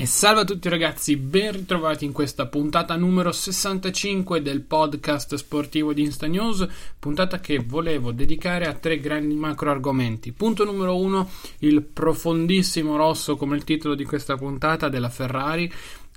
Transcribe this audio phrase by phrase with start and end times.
[0.00, 5.92] E salve a tutti ragazzi, ben ritrovati in questa puntata numero 65 del podcast sportivo
[5.92, 6.64] di Insta News,
[7.00, 10.30] puntata che volevo dedicare a tre grandi macro argomenti.
[10.30, 15.68] Punto numero uno, il profondissimo rosso come il titolo di questa puntata della Ferrari,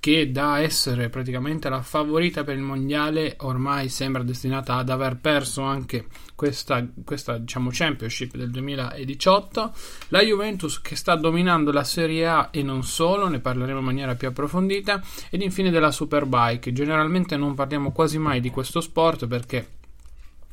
[0.02, 5.62] che da essere praticamente la favorita per il mondiale ormai sembra destinata ad aver perso
[5.62, 9.74] anche questa, questa diciamo, championship del 2018
[10.08, 14.16] la Juventus che sta dominando la Serie A e non solo ne parleremo in maniera
[14.16, 16.74] più approfondita ed infine della Superbike.
[16.74, 19.68] Generalmente non parliamo quasi mai di questo sport perché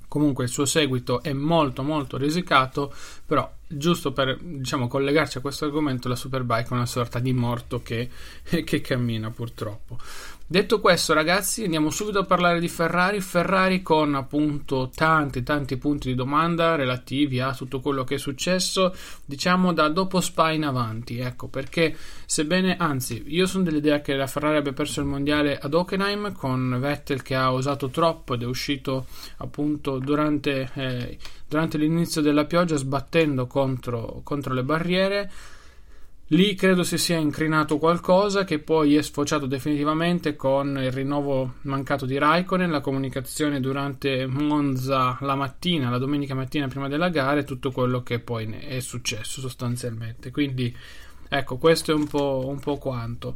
[0.09, 2.93] comunque il suo seguito è molto molto risicato
[3.25, 7.83] però giusto per diciamo collegarci a questo argomento la Superbike è una sorta di morto
[7.83, 8.09] che,
[8.43, 9.99] che cammina purtroppo
[10.51, 13.21] Detto questo, ragazzi, andiamo subito a parlare di Ferrari.
[13.21, 18.95] Ferrari con appunto tanti, tanti punti di domanda relativi a tutto quello che è successo,
[19.27, 21.19] diciamo da dopo Spa in avanti.
[21.19, 25.75] Ecco perché, sebbene, anzi, io sono dell'idea che la Ferrari abbia perso il mondiale ad
[25.75, 29.05] Hockenheim con Vettel che ha osato troppo ed è uscito
[29.37, 35.31] appunto durante, eh, durante l'inizio della pioggia sbattendo contro, contro le barriere.
[36.33, 42.05] Lì credo si sia incrinato qualcosa che poi è sfociato definitivamente con il rinnovo mancato
[42.05, 47.45] di Raikkonen, la comunicazione durante Monza la mattina, la domenica mattina prima della gara e
[47.45, 50.31] tutto quello che poi è successo sostanzialmente.
[50.31, 50.77] Quindi
[51.31, 53.35] ecco, questo è un po', un po quanto.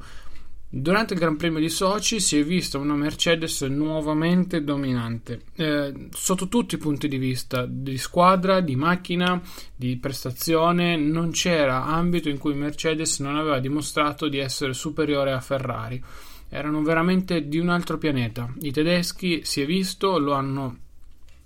[0.75, 6.49] Durante il Gran Premio di Sochi si è vista una Mercedes nuovamente dominante, eh, sotto
[6.49, 9.39] tutti i punti di vista, di squadra, di macchina,
[9.77, 15.43] di prestazione, non c'era ambito in cui Mercedes non aveva dimostrato di essere superiore a
[15.43, 16.03] Ferrari.
[16.49, 18.51] Erano veramente di un altro pianeta.
[18.63, 20.79] I tedeschi, si è visto, lo hanno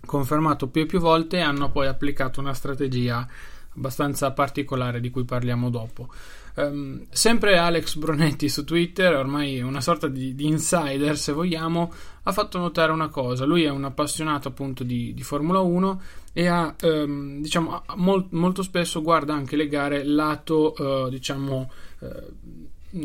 [0.07, 3.27] confermato più e più volte e hanno poi applicato una strategia
[3.75, 6.11] abbastanza particolare di cui parliamo dopo.
[6.59, 12.33] Um, sempre Alex Bronetti su Twitter, ormai una sorta di, di, insider se vogliamo, ha
[12.33, 13.45] fatto notare una cosa.
[13.45, 16.01] Lui è un appassionato appunto di, di Formula 1
[16.33, 22.09] e ha, um, diciamo, molt, molto spesso guarda anche le gare lato, uh, diciamo, uh,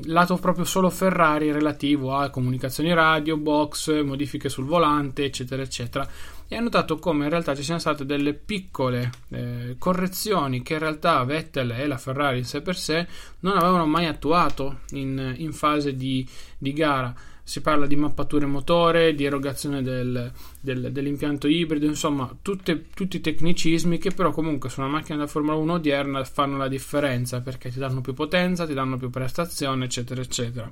[0.05, 6.07] lato proprio solo Ferrari relativo a comunicazioni radio, box, modifiche sul volante, eccetera, eccetera.
[6.53, 10.79] E ha notato come in realtà ci siano state delle piccole eh, correzioni che in
[10.79, 13.07] realtà Vettel e la Ferrari in sé per sé
[13.39, 19.15] non avevano mai attuato in, in fase di, di gara si parla di mappature motore,
[19.15, 20.29] di erogazione del,
[20.59, 25.27] del, dell'impianto ibrido, insomma tutte, tutti i tecnicismi che però comunque su una macchina da
[25.27, 29.85] Formula 1 odierna fanno la differenza perché ti danno più potenza, ti danno più prestazione,
[29.85, 30.69] eccetera, eccetera.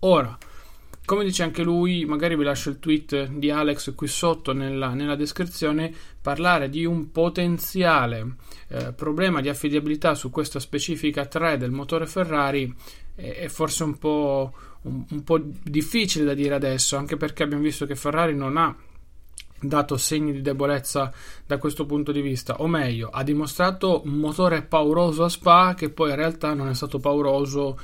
[0.00, 0.38] Ora,
[1.06, 5.14] come dice anche lui, magari vi lascio il tweet di Alex qui sotto nella, nella
[5.14, 8.34] descrizione, parlare di un potenziale
[8.68, 12.74] eh, problema di affidabilità su questa specifica 3 del motore Ferrari
[13.14, 14.52] è, è forse un po'
[14.82, 18.76] un, un po' difficile da dire adesso, anche perché abbiamo visto che Ferrari non ha
[19.58, 21.12] dato segni di debolezza
[21.46, 25.90] da questo punto di vista, o meglio, ha dimostrato un motore pauroso a Spa che
[25.90, 27.78] poi in realtà non è stato pauroso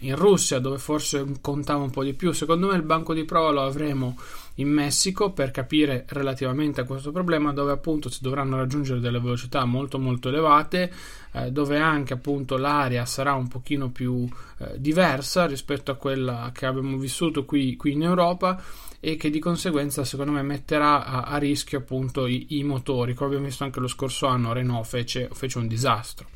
[0.00, 2.32] in Russia, dove forse contava un po' di più.
[2.32, 4.16] Secondo me il banco di prova lo avremo
[4.56, 9.64] in Messico per capire relativamente a questo problema, dove appunto si dovranno raggiungere delle velocità
[9.64, 10.92] molto molto elevate,
[11.32, 16.66] eh, dove anche appunto l'aria sarà un pochino più eh, diversa rispetto a quella che
[16.66, 18.62] abbiamo vissuto qui, qui, in Europa
[19.00, 23.30] e che di conseguenza secondo me metterà a, a rischio appunto i, i, motori, come
[23.30, 26.28] abbiamo visto anche lo scorso anno Renault fece, fece un disastro.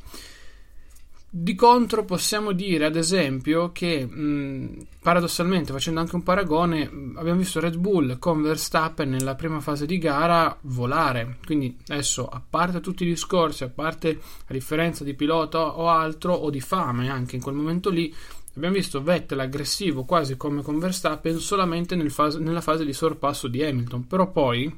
[1.31, 7.59] Di contro possiamo dire ad esempio che mh, paradossalmente facendo anche un paragone abbiamo visto
[7.59, 11.37] Red Bull con Verstappen nella prima fase di gara volare.
[11.45, 16.33] Quindi adesso a parte tutti i discorsi a parte la differenza di pilota o altro
[16.33, 18.11] o di fame anche in quel momento lì
[18.55, 23.47] abbiamo visto Vettel aggressivo quasi come con Verstappen solamente nel fase, nella fase di sorpasso
[23.47, 24.07] di Hamilton.
[24.07, 24.75] Però poi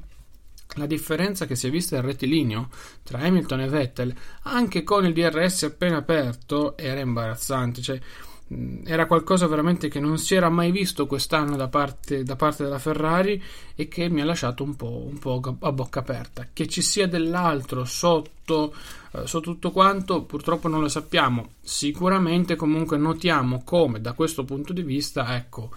[0.74, 2.68] la differenza che si è vista in rettilineo
[3.02, 7.82] tra Hamilton e Vettel, anche con il DRS appena aperto, era imbarazzante.
[7.82, 8.00] Cioè,
[8.84, 12.78] era qualcosa veramente che non si era mai visto quest'anno da parte, da parte della
[12.78, 13.42] Ferrari
[13.74, 16.48] e che mi ha lasciato un po', un po a bocca aperta.
[16.52, 18.74] Che ci sia dell'altro sotto,
[19.12, 21.52] eh, sotto tutto quanto, purtroppo non lo sappiamo.
[21.62, 25.70] Sicuramente comunque notiamo come da questo punto di vista, ecco,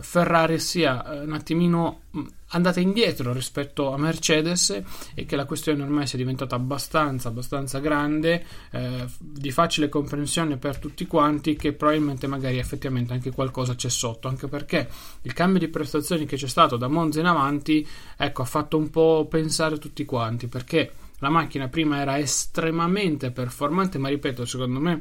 [0.00, 4.82] Ferrari sia eh, un attimino mm, andata indietro rispetto a Mercedes
[5.14, 10.78] e che la questione ormai sia diventata abbastanza, abbastanza grande, eh, di facile comprensione per
[10.78, 14.88] tutti quanti, che probabilmente magari effettivamente anche qualcosa c'è sotto, anche perché
[15.22, 18.88] il cambio di prestazioni che c'è stato da Monza in avanti, ecco, ha fatto un
[18.90, 25.00] po' pensare tutti quanti, perché la macchina prima era estremamente performante, ma ripeto, secondo me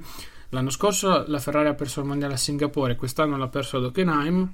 [0.50, 4.54] l'anno scorso la Ferrari ha perso il mondiale a Singapore, quest'anno l'ha perso ad Hockenheim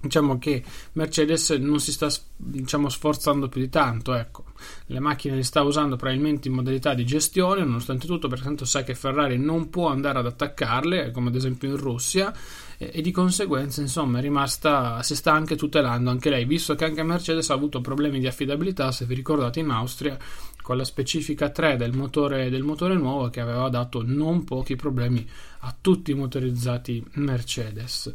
[0.00, 0.62] diciamo che
[0.92, 4.44] Mercedes non si sta diciamo, sforzando più di tanto ecco.
[4.86, 8.84] le macchine le sta usando probabilmente in modalità di gestione nonostante tutto perché tanto sa
[8.84, 12.32] che Ferrari non può andare ad attaccarle come ad esempio in Russia
[12.78, 16.84] e, e di conseguenza insomma è rimasta si sta anche tutelando anche lei visto che
[16.84, 20.16] anche Mercedes ha avuto problemi di affidabilità se vi ricordate in Austria
[20.62, 25.26] con la specifica 3 del motore, del motore nuovo che aveva dato non pochi problemi
[25.60, 28.12] a tutti i motorizzati Mercedes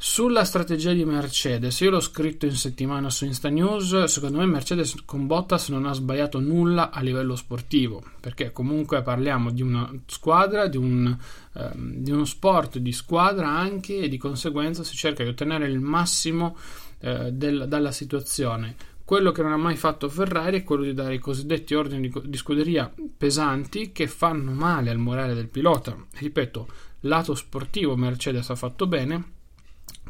[0.00, 4.94] sulla strategia di Mercedes, io l'ho scritto in settimana su Insta News, secondo me Mercedes
[5.04, 10.68] con Bottas non ha sbagliato nulla a livello sportivo, perché comunque parliamo di una squadra,
[10.68, 11.18] di, un,
[11.52, 15.80] ehm, di uno sport di squadra anche e di conseguenza si cerca di ottenere il
[15.80, 16.56] massimo
[17.00, 18.76] eh, del, dalla situazione.
[19.04, 22.20] Quello che non ha mai fatto Ferrari è quello di dare i cosiddetti ordini di,
[22.22, 25.96] di scuderia pesanti che fanno male al morale del pilota.
[26.12, 26.68] Ripeto,
[27.00, 29.36] lato sportivo Mercedes ha fatto bene,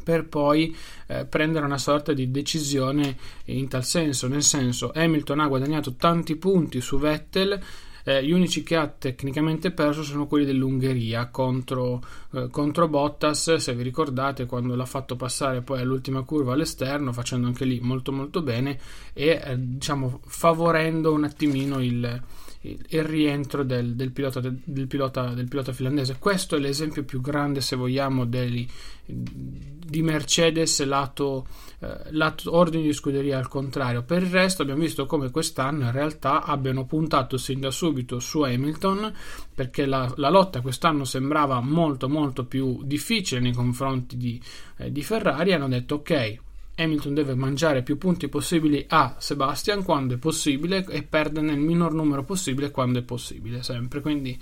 [0.09, 0.75] per poi
[1.09, 3.15] eh, prendere una sorta di decisione
[3.45, 7.61] in tal senso, nel senso Hamilton ha guadagnato tanti punti su Vettel
[8.05, 12.03] eh, gli unici che ha tecnicamente perso sono quelli dell'Ungheria contro,
[12.33, 17.47] eh, contro, Bottas, se vi ricordate, quando l'ha fatto passare poi all'ultima curva all'esterno, facendo
[17.49, 18.79] anche lì molto molto bene
[19.13, 22.23] e eh, diciamo favorendo un attimino il,
[22.63, 26.17] il, rientro del, del, pilota, del, pilota, del, pilota, finlandese.
[26.19, 28.69] Questo è l'esempio più grande, se vogliamo, dei,
[29.05, 31.47] di Mercedes lato,
[31.79, 34.03] eh, lato ordine di scuderia al contrario.
[34.03, 38.41] Per il resto abbiamo visto come quest'anno in realtà abbiano puntato sin da subito su
[38.41, 39.13] Hamilton
[39.55, 44.41] perché la, la lotta quest'anno sembrava molto molto più difficile nei confronti di,
[44.79, 45.53] eh, di Ferrari.
[45.53, 46.47] Hanno detto ok
[46.79, 51.93] Hamilton deve mangiare più punti possibili a Sebastian quando è possibile e perderne il minor
[51.93, 54.01] numero possibile quando è possibile, sempre.
[54.01, 54.39] Quindi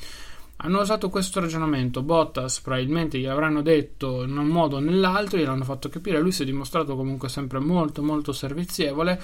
[0.57, 2.03] hanno usato questo ragionamento.
[2.03, 6.21] Bottas probabilmente gli avranno detto in un modo o nell'altro, gliel'hanno fatto capire.
[6.21, 9.21] Lui si è dimostrato comunque sempre molto, molto servizievole.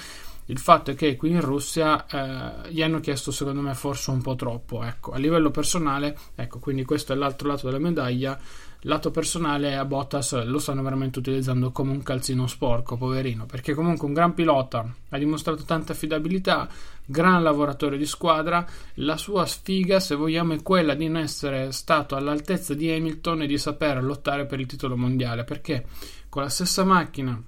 [0.47, 4.20] Il fatto è che qui in Russia eh, gli hanno chiesto, secondo me, forse un
[4.20, 4.82] po' troppo.
[4.82, 8.38] Ecco, a livello personale, ecco, quindi questo è l'altro lato della medaglia
[8.82, 14.06] lato personale a Bottas lo stanno veramente utilizzando come un calzino sporco, poverino, perché comunque
[14.06, 16.69] un gran pilota, ha dimostrato tanta affidabilità,
[17.05, 22.17] gran lavoratore di squadra, la sua sfiga, se vogliamo, è quella di non essere stato
[22.17, 25.85] all'altezza di Hamilton e di saper lottare per il titolo mondiale, perché
[26.28, 27.40] con la stessa macchina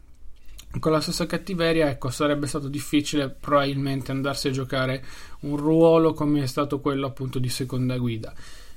[0.80, 5.04] con la stessa cattiveria, ecco, sarebbe stato difficile probabilmente andarsi a giocare
[5.42, 8.34] un ruolo come è stato quello appunto di seconda guida.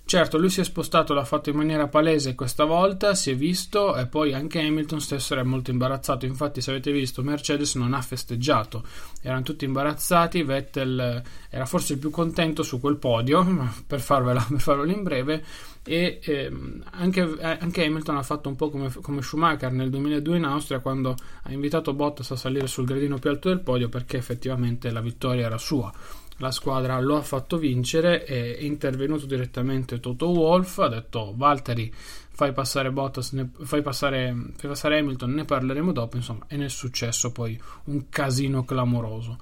[0.08, 3.94] Certo, lui si è spostato, l'ha fatto in maniera palese questa volta, si è visto
[3.98, 6.26] e poi anche Hamilton stesso era molto imbarazzato.
[6.26, 8.86] Infatti, se avete visto, Mercedes non ha festeggiato,
[9.22, 10.44] erano tutti imbarazzati.
[10.44, 13.46] Vettel eh, era forse il più contento su quel podio,
[13.86, 15.44] per, farvela, per farvelo in breve.
[15.84, 20.38] E ehm, anche, eh, anche, Hamilton ha fatto un po' come, come Schumacher nel 2002
[20.38, 24.16] in Austria, quando ha invitato Bottas a salire sul gradino più alto del podio perché
[24.16, 25.92] effettivamente la vittoria era sua
[26.38, 32.54] la squadra lo ha fatto vincere è intervenuto direttamente Toto Wolff ha detto Valtteri fai
[32.54, 36.70] passare Bottas ne, fai, passare, fai passare Hamilton ne parleremo dopo insomma e ne è
[36.70, 39.38] successo poi un casino clamoroso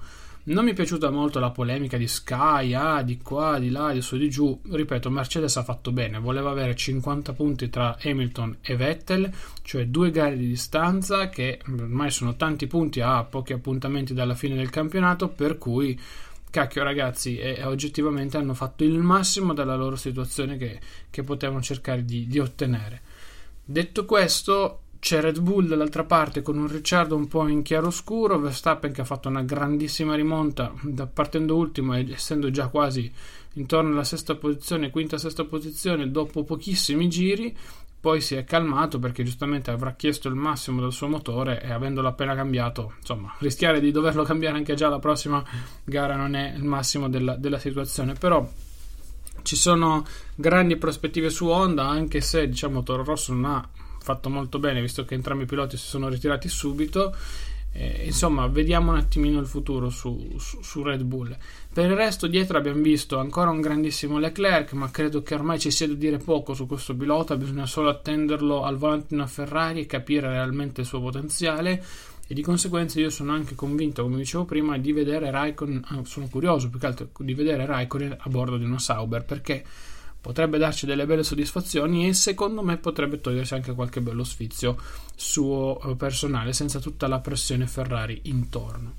[0.48, 4.00] non mi è piaciuta molto la polemica di Sky, ah, di qua, di là, di
[4.00, 4.60] su, di giù.
[4.62, 9.28] Ripeto, Mercedes ha fatto bene, voleva avere 50 punti tra Hamilton e Vettel,
[9.62, 14.54] cioè due gare di distanza che ormai sono tanti punti a pochi appuntamenti dalla fine
[14.54, 15.98] del campionato, per cui
[16.50, 22.04] cacchio ragazzi e, oggettivamente hanno fatto il massimo della loro situazione che, che potevano cercare
[22.04, 23.02] di, di, ottenere.
[23.64, 28.92] Detto questo c'è Red Bull dall'altra parte con un Ricciardo un po' in chiaroscuro Verstappen
[28.92, 33.12] che ha fatto una grandissima rimonta da, partendo ultimo e essendo già quasi
[33.54, 37.56] intorno alla sesta posizione quinta sesta posizione dopo pochissimi giri
[38.00, 42.08] poi si è calmato perché giustamente avrà chiesto il massimo del suo motore e avendolo
[42.08, 45.42] appena cambiato, insomma, rischiare di doverlo cambiare anche già la prossima
[45.84, 48.48] gara non è il massimo della, della situazione, però
[49.42, 53.68] ci sono grandi prospettive su Honda, anche se diciamo Toro Rosso non ha
[54.00, 57.14] fatto molto bene visto che entrambi i piloti si sono ritirati subito
[57.78, 61.36] eh, insomma, vediamo un attimino il futuro su, su, su, Red Bull.
[61.72, 65.70] Per il resto, dietro abbiamo visto ancora un grandissimo Leclerc, ma credo che ormai ci
[65.70, 67.36] sia da dire poco su questo pilota.
[67.36, 71.84] Bisogna solo attenderlo al volante di una Ferrari e capire realmente il suo potenziale.
[72.26, 75.84] E di conseguenza, io sono anche convinto, come dicevo prima, di vedere Raikkonen.
[75.88, 79.62] Ah, sono curioso più che altro di vedere Raikkonen a bordo di uno Sauber perché
[80.26, 84.76] potrebbe darci delle belle soddisfazioni e secondo me potrebbe togliersi anche qualche bello sfizio
[85.14, 88.94] suo eh, personale senza tutta la pressione Ferrari intorno.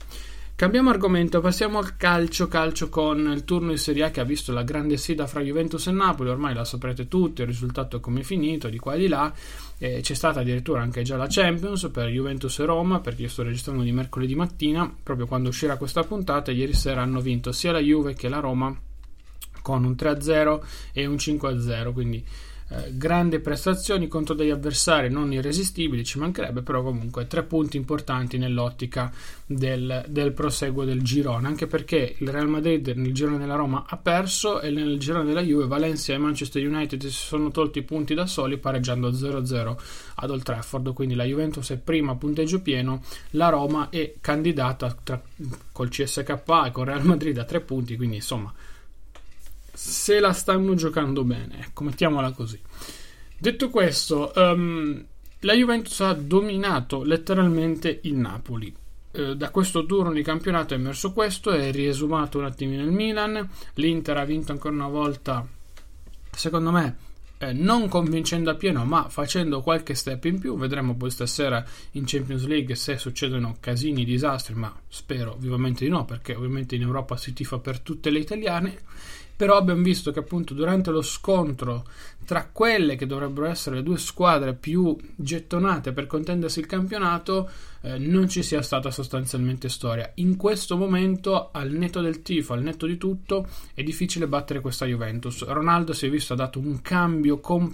[0.55, 4.53] Cambiamo argomento, passiamo al calcio, calcio con il turno di Serie A che ha visto
[4.53, 8.24] la grande sfida fra Juventus e Napoli, ormai la saprete tutti, il risultato è come
[8.24, 9.31] finito, di qua e di là,
[9.79, 13.43] eh, c'è stata addirittura anche già la Champions per Juventus e Roma, perché io sto
[13.43, 17.79] registrando di mercoledì mattina, proprio quando uscirà questa puntata, ieri sera hanno vinto sia la
[17.79, 18.74] Juve che la Roma
[19.68, 20.62] con un 3-0
[20.94, 22.24] e un 5-0, quindi
[22.70, 28.38] eh, grandi prestazioni contro degli avversari non irresistibili, ci mancherebbe, però comunque tre punti importanti
[28.38, 29.12] nell'ottica
[29.46, 33.98] del, del, proseguo del girone, anche perché il Real Madrid nel girone della Roma ha
[33.98, 38.14] perso e nel girone della Juve Valencia e Manchester United si sono tolti i punti
[38.14, 39.76] da soli pareggiando 0-0
[40.16, 44.96] ad Old Trafford, quindi la Juventus è prima a punteggio pieno, la Roma è candidata
[45.04, 45.22] tra,
[45.74, 46.30] col CSK
[46.68, 48.54] e con Real Madrid a tre punti, quindi insomma
[49.77, 52.60] se la stanno giocando bene, ecco, mettiamola così.
[53.38, 55.05] Detto questo, um,
[55.41, 58.75] la Juventus ha dominato letteralmente il Napoli.
[59.12, 63.48] Uh, da questo turno di campionato è emerso questo, è riesumato un attimino il Milan,
[63.75, 65.48] l'Inter ha vinto ancora una volta,
[66.31, 66.98] secondo me,
[67.38, 70.57] eh, non convincendo a pieno, ma facendo qualche step in più.
[70.57, 76.03] Vedremo poi stasera in Champions League se succedono casini, disastri, ma spero vivamente di no,
[76.03, 78.79] perché ovviamente in Europa si tifa per tutte le italiane
[79.38, 81.86] però abbiamo visto che appunto durante lo scontro
[82.25, 87.50] tra quelle che dovrebbero essere le due squadre più gettonate per contendersi il campionato
[87.82, 90.12] eh, non ci sia stata sostanzialmente storia.
[90.15, 94.86] In questo momento, al netto del tifo, al netto di tutto, è difficile battere questa
[94.86, 95.46] Juventus.
[95.46, 97.74] Ronaldo si è visto ha dato un cambio com-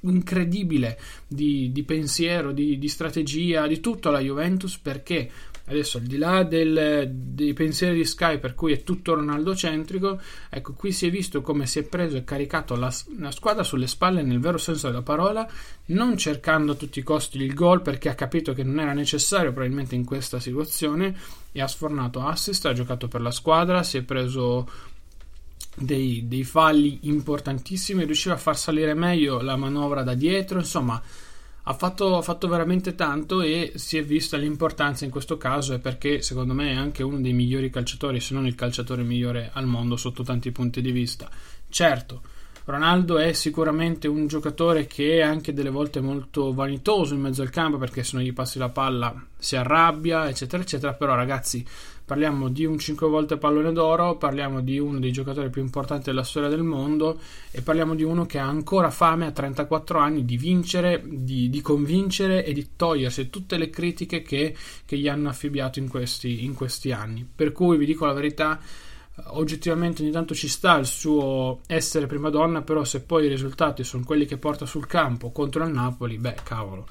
[0.00, 5.30] incredibile di, di pensiero, di, di, strategia, di tutto alla Juventus perché
[5.68, 10.18] Adesso, al di là del, dei pensieri di Sky, per cui è tutto Ronaldo centrico,
[10.48, 13.86] ecco, qui si è visto come si è preso e caricato la, la, squadra sulle
[13.86, 15.46] spalle nel vero senso della parola,
[15.86, 19.52] non cercando a tutti i costi il gol perché ha capito che non era necessario
[19.52, 21.14] probabilmente in questa situazione
[21.52, 24.66] e ha sfornato assist, ha giocato per la squadra, si è preso
[25.74, 31.00] dei, dei falli importantissimi, riusciva a far salire meglio la manovra da dietro, insomma
[31.68, 35.78] ha fatto, ha fatto, veramente tanto e si è vista l'importanza in questo caso e
[35.78, 39.66] perché secondo me è anche uno dei migliori calciatori, se non il calciatore migliore al
[39.66, 41.28] mondo sotto tanti punti di vista.
[41.68, 42.22] Certo,
[42.64, 47.50] Ronaldo è sicuramente un giocatore che è anche delle volte molto vanitoso in mezzo al
[47.50, 51.62] campo perché se non gli passi la palla si arrabbia, eccetera, eccetera, però ragazzi
[52.08, 56.22] Parliamo di un 5 volte pallone d'oro, parliamo di uno dei giocatori più importanti della
[56.22, 60.38] storia del mondo e parliamo di uno che ha ancora fame a 34 anni di
[60.38, 65.80] vincere, di, di convincere e di togliersi tutte le critiche che, che gli hanno affibbiato
[65.80, 67.28] in questi, in questi anni.
[67.30, 68.58] Per cui vi dico la verità
[69.24, 73.84] oggettivamente ogni tanto ci sta il suo essere prima donna, però se poi i risultati
[73.84, 76.86] sono quelli che porta sul campo contro il Napoli, beh, cavolo,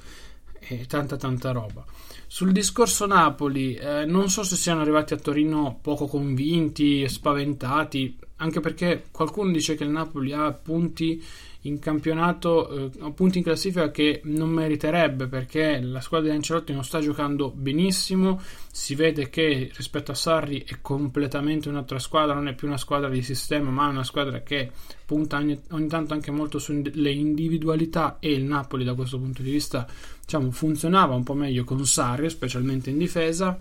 [0.60, 1.84] è tanta tanta roba.
[2.30, 8.60] Sul discorso Napoli, eh, non so se siano arrivati a Torino poco convinti, spaventati, anche
[8.60, 11.24] perché qualcuno dice che il Napoli ha punti
[11.62, 16.84] in campionato, eh, punti in classifica che non meriterebbe perché la squadra di Ancelotti non
[16.84, 18.40] sta giocando benissimo.
[18.70, 23.08] Si vede che rispetto a Sarri è completamente un'altra squadra, non è più una squadra
[23.08, 24.70] di sistema, ma è una squadra che
[25.04, 28.18] punta ogni, ogni tanto anche molto sulle individualità.
[28.20, 29.86] E il Napoli, da questo punto di vista,
[30.20, 33.60] diciamo, funzionava un po' meglio con Sarri, specialmente in difesa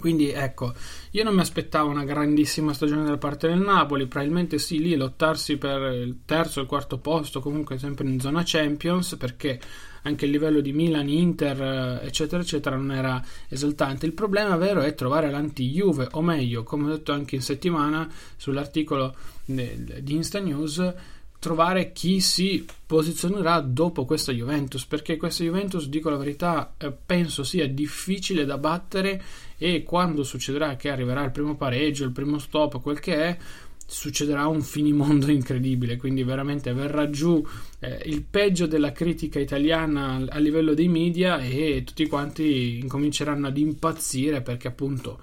[0.00, 0.74] quindi ecco,
[1.12, 5.56] io non mi aspettavo una grandissima stagione da parte del Napoli, probabilmente sì, lì lottarsi
[5.56, 9.60] per il terzo e il quarto posto, comunque sempre in zona Champions, perché
[10.02, 14.06] anche il livello di Milan, Inter, eccetera, eccetera, non era esaltante.
[14.06, 19.14] Il problema vero è trovare l'anti-Juve, o meglio, come ho detto anche in settimana sull'articolo
[19.44, 20.94] di Insta News,
[21.40, 27.44] trovare chi si posizionerà dopo questa Juventus perché questa Juventus dico la verità eh, penso
[27.44, 29.22] sia difficile da battere
[29.62, 33.36] e quando succederà che arriverà il primo pareggio il primo stop quel che è
[33.84, 37.44] succederà un finimondo incredibile, quindi veramente verrà giù
[37.80, 43.58] eh, il peggio della critica italiana a livello dei media e tutti quanti incominceranno ad
[43.58, 45.20] impazzire perché appunto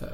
[0.00, 0.06] eh,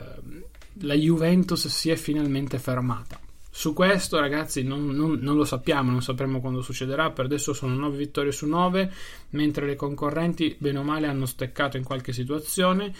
[0.81, 3.19] la Juventus si è finalmente fermata.
[3.57, 7.13] Su questo, ragazzi, non, non, non, lo sappiamo, non sapremo quando succederà.
[7.13, 8.93] Per adesso sono 9 vittorie su 9,
[9.31, 12.93] mentre le concorrenti, bene o male, hanno steccato in qualche situazione.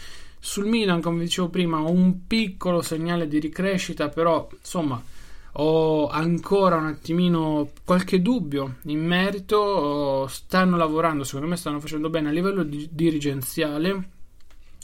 [0.45, 5.03] Sul Milan, come dicevo prima, ho un piccolo segnale di ricrescita, però insomma
[5.53, 10.27] ho ancora un attimino qualche dubbio in merito.
[10.29, 14.11] Stanno lavorando, secondo me stanno facendo bene a livello di, dirigenziale.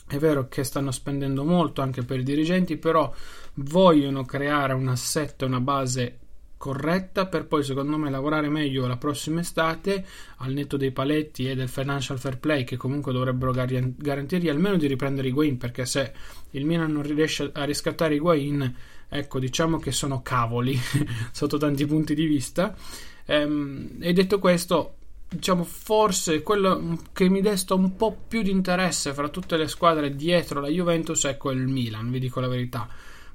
[0.06, 3.12] È vero che stanno spendendo molto anche per i dirigenti, però
[3.56, 6.18] vogliono creare un assetto una base
[6.60, 10.04] corretta per poi secondo me lavorare meglio la prossima estate
[10.36, 14.76] al netto dei paletti e del financial fair play che comunque dovrebbero gar- garantirgli almeno
[14.76, 16.12] di riprendere i Guain perché se
[16.50, 18.76] il Milan non riesce a riscattare i Guain
[19.08, 20.78] ecco diciamo che sono cavoli
[21.32, 22.76] sotto tanti punti di vista.
[23.24, 24.96] Ehm, e detto questo
[25.30, 30.14] diciamo forse quello che mi desta un po' più di interesse fra tutte le squadre
[30.14, 32.86] dietro la Juventus è quel Milan vi dico la verità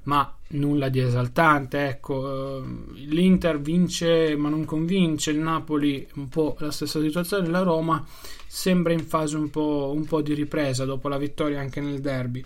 [0.06, 1.86] ma nulla di esaltante.
[1.86, 2.62] Ecco, eh,
[3.06, 8.04] l'Inter vince ma non convince, il Napoli un po' la stessa situazione, la Roma
[8.46, 12.44] sembra in fase un po', un po di ripresa dopo la vittoria anche nel derby.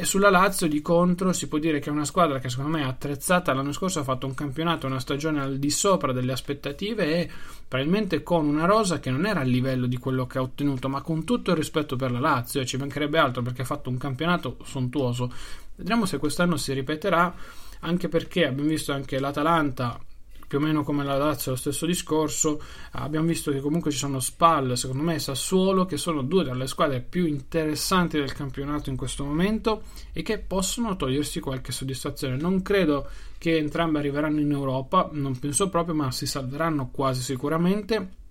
[0.00, 2.86] Sulla Lazio di contro si può dire che è una squadra che secondo me è
[2.86, 7.30] attrezzata l'anno scorso ha fatto un campionato, una stagione al di sopra delle aspettative e
[7.68, 11.02] probabilmente con una rosa che non era a livello di quello che ha ottenuto ma
[11.02, 14.56] con tutto il rispetto per la Lazio ci mancherebbe altro perché ha fatto un campionato
[14.64, 15.30] sontuoso
[15.76, 17.34] Vedremo se quest'anno si ripeterà,
[17.80, 19.98] anche perché abbiamo visto anche l'Atalanta
[20.46, 22.62] più o meno come la Lazio lo stesso discorso.
[22.92, 26.68] Abbiamo visto che comunque ci sono Spal secondo me e Sassuolo che sono due delle
[26.68, 32.36] squadre più interessanti del campionato in questo momento e che possono togliersi qualche soddisfazione.
[32.36, 38.22] Non credo che entrambe arriveranno in Europa non penso proprio ma si salveranno quasi sicuramente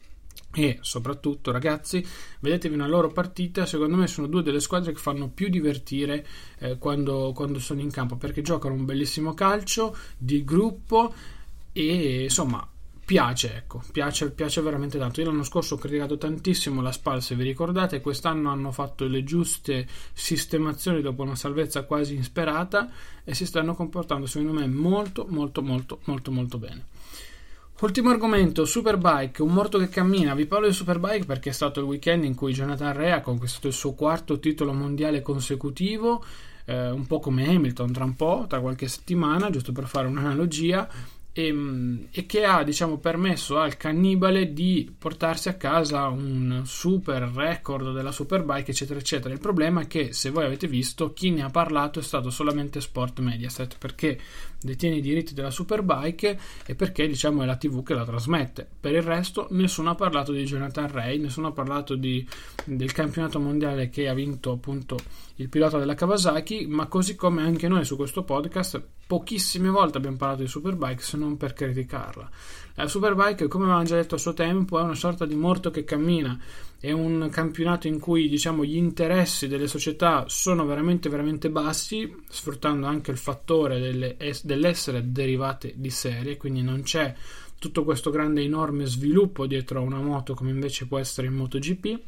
[0.56, 2.06] e soprattutto ragazzi
[2.40, 6.26] vedetevi una loro partita secondo me sono due delle squadre che fanno più divertire
[6.60, 11.14] eh, quando, quando sono in campo perché giocano un bellissimo calcio di gruppo
[11.72, 12.68] e insomma
[13.06, 15.20] piace, ecco, piace, piace, veramente tanto.
[15.20, 19.24] Io l'anno scorso ho criticato tantissimo la SPAL, se vi ricordate, quest'anno hanno fatto le
[19.24, 22.90] giuste sistemazioni dopo una salvezza quasi insperata
[23.24, 26.86] e si stanno comportando secondo me molto molto molto molto molto bene.
[27.84, 30.34] Ultimo argomento, Superbike, un morto che cammina.
[30.34, 33.68] Vi parlo di Superbike perché è stato il weekend in cui Jonathan Rea ha conquistato
[33.68, 36.24] il suo quarto titolo mondiale consecutivo,
[36.64, 40.88] eh, un po' come Hamilton tra un po', tra qualche settimana, giusto per fare un'analogia
[41.34, 47.24] e, ehm, e, che ha diciamo, permesso al cannibale di portarsi a casa un super
[47.24, 49.34] record della Superbike eccetera eccetera.
[49.34, 52.80] Il problema è che se voi avete visto chi ne ha parlato è stato solamente
[52.80, 54.20] Sport Mediaset perché
[54.62, 58.68] detiene i diritti della Superbike e perché diciamo è la tv che la trasmette.
[58.80, 62.26] Per il resto nessuno ha parlato di Jonathan Ray nessuno ha parlato di,
[62.64, 64.98] del campionato mondiale che ha vinto appunto
[65.38, 70.18] il pilota della Kawasaki ma così come anche noi su questo podcast pochissime volte abbiamo
[70.18, 72.30] parlato di Superbike se non per criticarla.
[72.76, 75.84] La Superbike, come avevamo già detto a suo tempo, è una sorta di morto che
[75.84, 76.40] cammina,
[76.80, 82.88] è un campionato in cui diciamo, gli interessi delle società sono veramente veramente bassi, sfruttando
[82.88, 87.14] anche il fattore delle, dell'essere derivate di serie, quindi non c'è
[87.58, 92.00] tutto questo grande enorme sviluppo dietro a una moto come invece può essere in MotoGP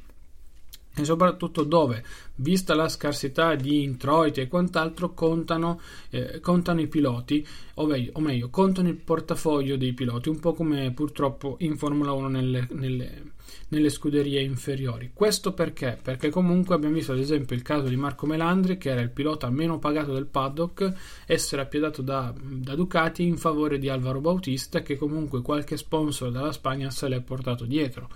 [0.95, 2.03] e soprattutto dove,
[2.36, 5.79] vista la scarsità di introiti e quant'altro, contano,
[6.10, 10.53] eh, contano i piloti, o meglio, o meglio, contano il portafoglio dei piloti, un po'
[10.53, 13.23] come purtroppo in Formula 1 nelle, nelle,
[13.69, 15.12] nelle scuderie inferiori.
[15.13, 15.97] Questo perché?
[16.01, 19.49] Perché comunque abbiamo visto ad esempio il caso di Marco Melandri, che era il pilota
[19.49, 20.93] meno pagato del paddock,
[21.25, 26.53] essere appiedato da, da Ducati in favore di Alvaro Bautista, che comunque qualche sponsor dalla
[26.53, 28.10] Spagna se l'è portato dietro.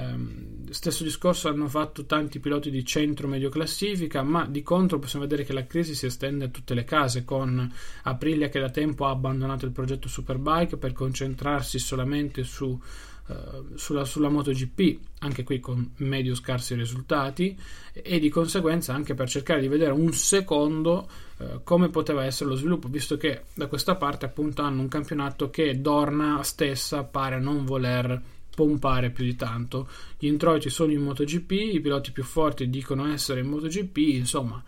[0.00, 5.44] Um, stesso discorso hanno fatto tanti piloti di centro-medio classifica, ma di contro possiamo vedere
[5.44, 7.70] che la crisi si estende a tutte le case, con
[8.04, 13.34] Aprilia che da tempo ha abbandonato il progetto Superbike per concentrarsi solamente su, uh,
[13.74, 17.58] sulla, sulla MotoGP, anche qui con medio scarsi risultati,
[17.92, 22.56] e di conseguenza anche per cercare di vedere un secondo uh, come poteva essere lo
[22.56, 27.64] sviluppo, visto che da questa parte appunto hanno un campionato che Dorna stessa pare non
[27.64, 29.88] voler pompare più di tanto.
[30.18, 34.62] Gli introiti sono in MotoGP, i piloti più forti dicono essere in MotoGP, insomma,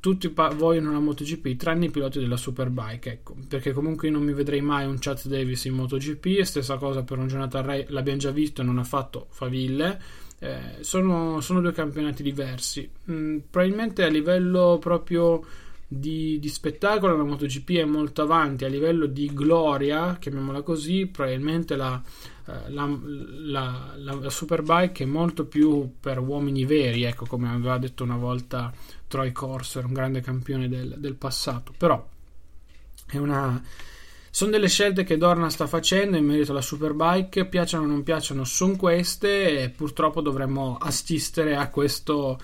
[0.00, 4.22] tutti pa- vogliono la MotoGP tranne i piloti della Superbike, ecco, perché comunque io non
[4.22, 8.18] mi vedrei mai un Chad Davis in MotoGP, stessa cosa per un Jonathan Ray, l'abbiamo
[8.18, 10.00] già visto e non ha fatto faville.
[10.38, 12.88] Eh, sono, sono, due campionati diversi.
[13.10, 15.42] Mm, probabilmente a livello proprio
[15.86, 21.76] di, di, spettacolo la MotoGP è molto avanti a livello di gloria, chiamiamola così, probabilmente
[21.76, 22.00] la,
[22.46, 22.98] eh, la,
[23.44, 28.16] la, la, la Superbike è molto più per uomini veri, ecco come aveva detto una
[28.16, 28.72] volta
[29.06, 32.04] Troy Corser, un grande campione del, del passato, però
[33.12, 33.62] una
[34.34, 38.42] sono delle scelte che Dorna sta facendo in merito alla Superbike, piacciono o non piacciono,
[38.42, 42.40] sono queste e purtroppo dovremmo assistere a questo,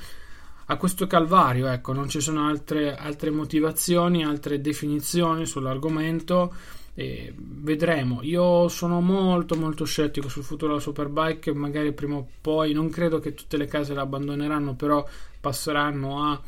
[0.71, 1.67] a questo calvario.
[1.67, 6.55] Ecco, non ci sono altre, altre motivazioni, altre definizioni sull'argomento.
[6.95, 8.21] E vedremo.
[8.23, 11.53] Io sono molto molto scettico sul futuro della Superbike.
[11.53, 15.05] Magari prima o poi non credo che tutte le case la abbandoneranno, però
[15.41, 16.41] passeranno a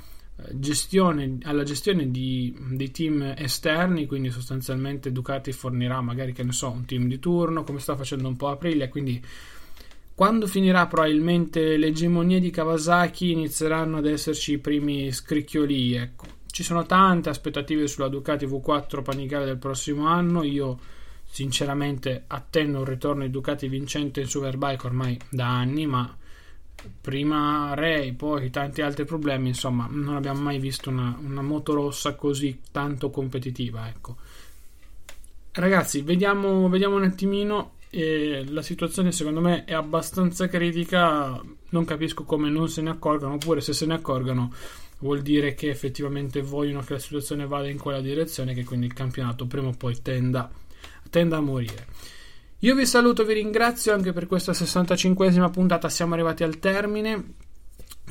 [0.52, 6.70] gestione, alla gestione di, dei team esterni, quindi sostanzialmente Ducati fornirà magari che ne so
[6.70, 9.22] un team di turno, come sta facendo un po' Aprilia, quindi
[10.22, 16.26] quando finirà probabilmente l'egemonia di Kawasaki inizieranno ad esserci i primi scricchioli, ecco.
[16.46, 20.78] Ci sono tante aspettative sulla Ducati V4 Panigale del prossimo anno, io
[21.24, 26.16] sinceramente attendo un ritorno di Ducati vincente in Superbike ormai da anni, ma
[27.00, 32.14] prima Ray, poi tanti altri problemi, insomma, non abbiamo mai visto una, una moto rossa
[32.14, 34.16] così tanto competitiva, ecco.
[35.50, 37.80] Ragazzi, vediamo, vediamo un attimino.
[37.94, 41.38] Eh, la situazione secondo me è abbastanza critica.
[41.68, 44.50] Non capisco come non se ne accorgano, oppure se se ne accorgano
[45.00, 48.94] vuol dire che effettivamente vogliono che la situazione vada in quella direzione, che quindi il
[48.94, 50.50] campionato prima o poi tenda,
[51.10, 51.86] tenda a morire.
[52.60, 57.34] Io vi saluto, vi ringrazio anche per questa 65esima puntata, siamo arrivati al termine.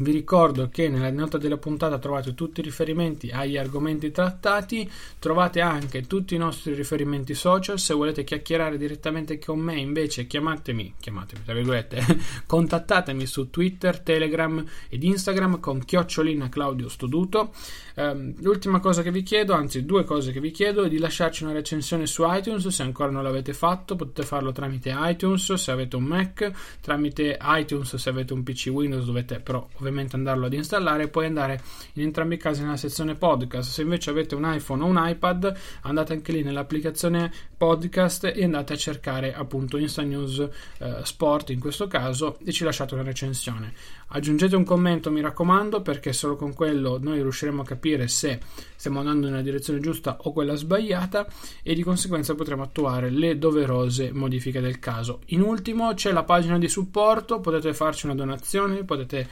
[0.02, 5.62] Vi ricordo che nella nota della puntata trovate tutti i riferimenti agli argomenti trattati, trovate
[5.62, 11.44] anche tutti i nostri riferimenti social, se volete chiacchierare direttamente con me invece chiamatemi, chiamatemi
[11.44, 12.04] tra virgolette,
[12.48, 17.54] contattatemi su Twitter, Telegram ed Instagram con chiocciolina Claudio Stoduto.
[17.94, 21.44] Um, l'ultima cosa che vi chiedo, anzi due cose che vi chiedo, è di lasciarci
[21.44, 25.96] una recensione su iTunes se ancora non l'avete fatto, potete farlo tramite iTunes se avete
[25.96, 31.08] un Mac, tramite iTunes se avete un PC Windows dovete però ovviamente andarlo ad installare
[31.08, 31.62] poi andare
[31.94, 33.72] in entrambi i casi nella sezione podcast.
[33.72, 38.74] Se invece avete un iPhone o un iPad, andate anche lì nell'applicazione podcast e andate
[38.74, 40.40] a cercare appunto Insta News
[40.80, 43.74] eh, Sport in questo caso e ci lasciate una recensione.
[44.14, 48.40] Aggiungete un commento, mi raccomando, perché solo con quello noi riusciremo a capire se
[48.76, 51.28] stiamo andando nella direzione giusta o quella sbagliata
[51.64, 55.22] e di conseguenza potremo attuare le doverose modifiche del caso.
[55.28, 59.28] In ultimo c'è la pagina di supporto, potete farci una donazione, potete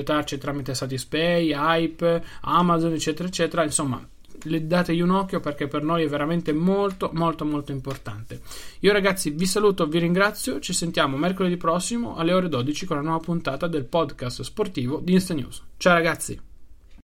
[0.00, 3.64] aiutarci tramite Satispay, Hype, Amazon, eccetera, eccetera.
[3.64, 4.06] Insomma,
[4.44, 8.40] le dategli un occhio perché per noi è veramente molto molto molto importante.
[8.80, 13.02] Io ragazzi vi saluto, vi ringrazio, ci sentiamo mercoledì prossimo alle ore 12 con la
[13.02, 15.62] nuova puntata del podcast sportivo di Insta News.
[15.76, 16.49] Ciao ragazzi!